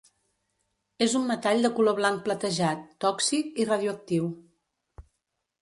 És 1.05 1.13
un 1.19 1.27
metall 1.31 1.61
de 1.67 1.71
color 1.81 1.95
blanc 2.01 2.25
platejat, 2.29 2.89
tòxic 3.07 3.63
i 3.65 3.71
radioactiu. 3.73 4.31